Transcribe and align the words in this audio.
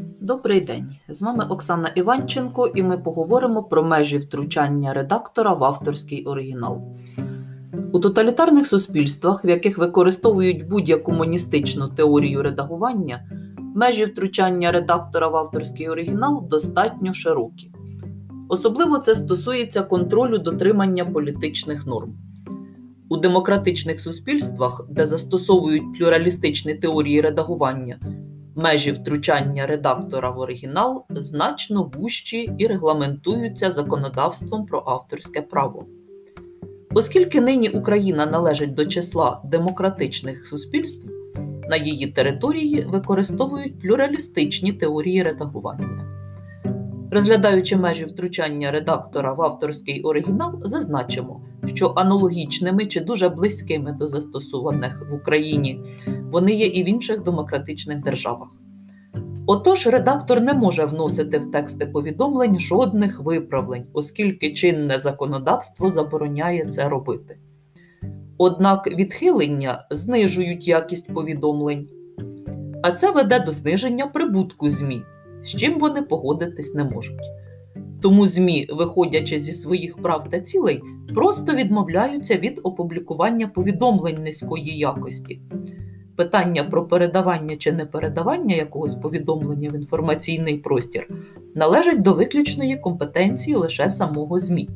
Добрий 0.00 0.60
день! 0.60 0.96
З 1.08 1.22
вами 1.22 1.46
Оксана 1.48 1.88
Іванченко, 1.88 2.66
і 2.66 2.82
ми 2.82 2.98
поговоримо 2.98 3.62
про 3.62 3.84
межі 3.84 4.18
втручання 4.18 4.94
редактора 4.94 5.54
в 5.54 5.64
авторський 5.64 6.24
оригінал. 6.24 6.82
У 7.92 7.98
тоталітарних 7.98 8.66
суспільствах, 8.66 9.44
в 9.44 9.48
яких 9.48 9.78
використовують 9.78 10.68
будь-яку 10.68 11.12
моністичну 11.12 11.88
теорію 11.88 12.42
редагування, 12.42 13.22
межі 13.74 14.04
втручання 14.04 14.72
редактора 14.72 15.28
в 15.28 15.36
авторський 15.36 15.88
оригінал 15.88 16.48
достатньо 16.50 17.12
широкі. 17.12 17.72
Особливо 18.48 18.98
це 18.98 19.14
стосується 19.14 19.82
контролю 19.82 20.38
дотримання 20.38 21.04
політичних 21.04 21.86
норм. 21.86 22.14
У 23.08 23.16
демократичних 23.16 24.00
суспільствах, 24.00 24.86
де 24.90 25.06
застосовують 25.06 25.98
плюралістичні 25.98 26.74
теорії 26.74 27.20
редагування, 27.20 27.98
межі 28.58 28.92
втручання 28.92 29.66
редактора 29.66 30.30
в 30.30 30.38
оригінал 30.38 31.04
значно 31.10 31.90
вужчі 31.94 32.52
і 32.58 32.66
регламентуються 32.66 33.72
законодавством 33.72 34.66
про 34.66 34.82
авторське 34.86 35.42
право. 35.42 35.86
Оскільки 36.94 37.40
нині 37.40 37.68
Україна 37.68 38.26
належить 38.26 38.74
до 38.74 38.86
числа 38.86 39.40
демократичних 39.44 40.46
суспільств, 40.46 41.10
на 41.68 41.76
її 41.76 42.06
території 42.06 42.84
використовують 42.84 43.80
плюралістичні 43.80 44.72
теорії 44.72 45.22
редагування. 45.22 46.04
Розглядаючи 47.10 47.76
межі 47.76 48.04
втручання 48.04 48.70
редактора 48.70 49.32
в 49.32 49.42
авторський 49.42 50.02
оригінал, 50.02 50.60
зазначимо, 50.64 51.40
що 51.74 51.92
аналогічними 51.96 52.86
чи 52.86 53.00
дуже 53.00 53.28
близькими 53.28 53.92
до 53.92 54.08
застосуваних 54.08 55.06
в 55.10 55.14
Україні 55.14 55.80
вони 56.30 56.54
є 56.54 56.66
і 56.66 56.82
в 56.82 56.88
інших 56.88 57.22
демократичних 57.22 58.02
державах. 58.02 58.48
Отож, 59.46 59.86
редактор 59.86 60.40
не 60.40 60.54
може 60.54 60.84
вносити 60.84 61.38
в 61.38 61.50
тексти 61.50 61.86
повідомлень 61.86 62.58
жодних 62.58 63.20
виправлень, 63.20 63.86
оскільки 63.92 64.52
чинне 64.52 64.98
законодавство 64.98 65.90
забороняє 65.90 66.64
це 66.64 66.88
робити. 66.88 67.38
Однак 68.38 68.86
відхилення 68.86 69.86
знижують 69.90 70.68
якість 70.68 71.14
повідомлень, 71.14 71.88
а 72.82 72.92
це 72.92 73.10
веде 73.10 73.40
до 73.40 73.52
зниження 73.52 74.06
прибутку 74.06 74.70
ЗМІ, 74.70 75.02
з 75.42 75.48
чим 75.48 75.78
вони 75.78 76.02
погодитись 76.02 76.74
не 76.74 76.84
можуть. 76.84 77.20
Тому 78.02 78.26
ЗМІ, 78.26 78.66
виходячи 78.70 79.40
зі 79.40 79.52
своїх 79.52 79.96
прав 79.96 80.30
та 80.30 80.40
цілей, 80.40 80.82
просто 81.14 81.54
відмовляються 81.54 82.36
від 82.36 82.60
опублікування 82.62 83.46
повідомлень 83.46 84.22
низької 84.22 84.78
якості. 84.78 85.40
Питання 86.16 86.64
про 86.64 86.86
передавання 86.88 87.56
чи 87.56 87.72
не 87.72 87.86
передавання 87.86 88.56
якогось 88.56 88.94
повідомлення 88.94 89.68
в 89.68 89.74
інформаційний 89.74 90.58
простір 90.58 91.08
належить 91.54 92.02
до 92.02 92.14
виключної 92.14 92.76
компетенції 92.76 93.56
лише 93.56 93.90
самого 93.90 94.40
ЗМІ. 94.40 94.68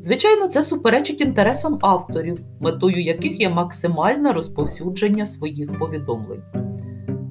Звичайно, 0.00 0.48
це 0.48 0.62
суперечить 0.62 1.20
інтересам 1.20 1.78
авторів, 1.80 2.38
метою 2.60 3.02
яких 3.02 3.40
є 3.40 3.48
максимальне 3.48 4.32
розповсюдження 4.32 5.26
своїх 5.26 5.78
повідомлень. 5.78 6.42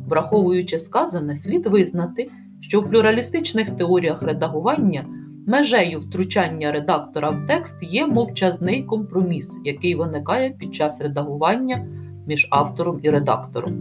Враховуючи 0.07 0.79
сказане, 0.79 1.37
слід 1.37 1.65
визнати, 1.65 2.29
що 2.61 2.81
в 2.81 2.89
плюралістичних 2.89 3.69
теоріях 3.69 4.21
редагування 4.21 5.05
межею 5.47 5.99
втручання 5.99 6.71
редактора 6.71 7.29
в 7.29 7.47
текст 7.47 7.83
є 7.83 8.07
мовчазний 8.07 8.83
компроміс, 8.83 9.59
який 9.63 9.95
виникає 9.95 10.49
під 10.49 10.75
час 10.75 11.01
редагування 11.01 11.85
між 12.27 12.47
автором 12.51 12.99
і 13.03 13.09
редактором. 13.09 13.73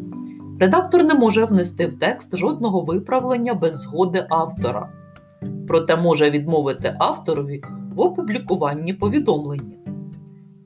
Редактор 0.61 1.05
не 1.05 1.15
може 1.15 1.45
внести 1.45 1.87
в 1.87 1.99
текст 1.99 2.37
жодного 2.37 2.81
виправлення 2.81 3.55
без 3.55 3.81
згоди 3.83 4.27
автора, 4.31 4.89
проте 5.69 5.97
може 5.97 6.31
відмовити 6.31 6.95
авторові 6.99 7.63
в 7.95 8.01
опублікуванні 8.01 8.95
повідомлення. 8.95 9.77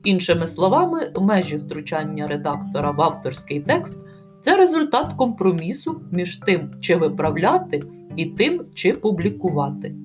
Іншими 0.03 0.47
словами, 0.47 1.11
межі 1.21 1.57
втручання 1.57 2.27
редактора 2.27 2.91
в 2.91 3.01
авторський 3.01 3.59
текст 3.59 3.97
це 4.41 4.57
результат 4.57 5.13
компромісу 5.13 6.01
між 6.11 6.37
тим, 6.37 6.71
чи 6.79 6.95
виправляти, 6.95 7.83
і 8.15 8.25
тим, 8.25 8.61
чи 8.73 8.93
публікувати. 8.93 9.95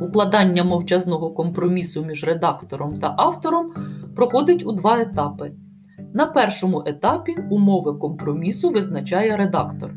Укладання 0.00 0.64
мовчазного 0.64 1.30
компромісу 1.30 2.04
між 2.04 2.24
редактором 2.24 2.98
та 2.98 3.14
автором 3.18 3.72
проходить 4.16 4.66
у 4.66 4.72
два 4.72 5.00
етапи. 5.00 5.52
На 6.14 6.26
першому 6.26 6.82
етапі 6.86 7.36
умови 7.50 7.92
компромісу 7.92 8.70
визначає 8.70 9.36
редактор. 9.36 9.94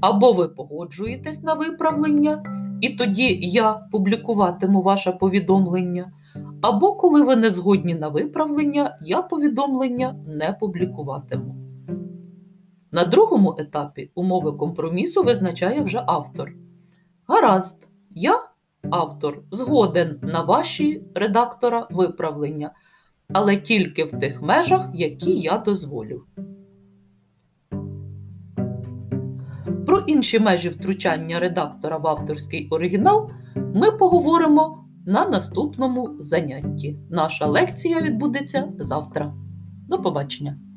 Або 0.00 0.32
ви 0.32 0.48
погоджуєтесь 0.48 1.42
на 1.42 1.54
виправлення, 1.54 2.42
і 2.80 2.88
тоді 2.88 3.38
я 3.42 3.72
публікуватиму 3.92 4.82
ваше 4.82 5.12
повідомлення, 5.12 6.12
або 6.60 6.92
коли 6.92 7.22
ви 7.22 7.36
не 7.36 7.50
згодні 7.50 7.94
на 7.94 8.08
виправлення, 8.08 8.96
я 9.00 9.22
повідомлення 9.22 10.14
не 10.26 10.56
публікуватиму. 10.60 11.59
На 12.92 13.04
другому 13.04 13.56
етапі 13.58 14.10
умови 14.14 14.52
компромісу 14.52 15.22
визначає 15.22 15.80
вже 15.80 16.04
автор. 16.06 16.52
Гаразд, 17.28 17.88
я, 18.10 18.40
автор, 18.90 19.42
згоден 19.50 20.18
на 20.22 20.42
ваші 20.42 21.02
редактора 21.14 21.86
виправлення, 21.90 22.70
але 23.32 23.56
тільки 23.56 24.04
в 24.04 24.10
тих 24.20 24.42
межах, 24.42 24.88
які 24.94 25.32
я 25.40 25.58
дозволю. 25.58 26.22
Про 29.86 29.98
інші 29.98 30.38
межі 30.38 30.68
втручання 30.68 31.40
редактора 31.40 31.96
в 31.96 32.06
авторський 32.06 32.68
оригінал 32.68 33.30
ми 33.74 33.90
поговоримо 33.90 34.84
на 35.06 35.28
наступному 35.28 36.16
занятті. 36.18 36.98
Наша 37.10 37.46
лекція 37.46 38.00
відбудеться 38.00 38.72
завтра. 38.78 39.34
До 39.88 40.02
побачення! 40.02 40.69